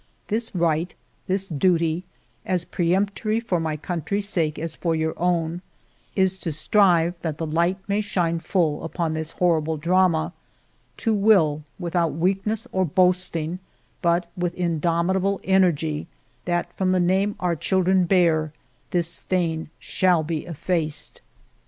[0.29, 0.95] This right,
[1.27, 2.05] this duty,
[2.43, 5.61] as peremptory for my country's sake as for your own,
[6.15, 10.33] is to strive that the light may shine full upon this horrible drama;
[10.97, 13.59] to will, without weakness or boasting,
[14.01, 16.07] but with indomi table energy,
[16.45, 18.53] that from the name our children bear
[18.89, 21.21] this stain shall be effaced.